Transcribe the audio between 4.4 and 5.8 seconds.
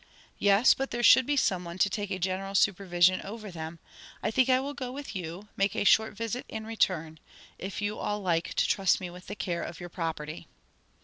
I will go with you, make